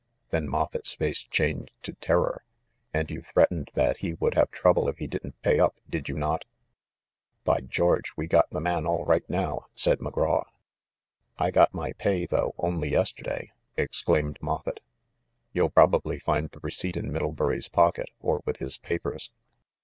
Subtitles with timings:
[0.31, 2.37] Then Moffett's face changed to ter ror.
[2.91, 6.17] "And you threatened that he would have trouble if he didn't pay up, did you
[6.17, 6.45] not?"
[7.45, 8.13] "By George!
[8.17, 10.43] we got the man all right now!" said McGraw.
[11.37, 14.79] "I got my pay, though, only yesterday," exclaimed Moffett.
[15.53, 19.31] "You'll probably find the receipt in Middle bury's pocket, or with his papers."